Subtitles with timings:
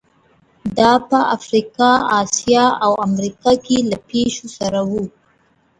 [0.77, 1.91] دا په افریقا،
[2.21, 5.03] اسیا او امریکا کې له پېښو سره وو.